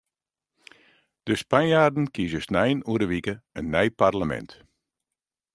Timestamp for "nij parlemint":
3.73-4.51